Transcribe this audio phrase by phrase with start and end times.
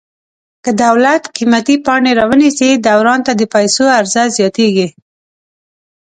[0.63, 4.87] که دولت قیمتي پاڼې را ونیسي دوران ته د پیسو عرضه زیاتیږي.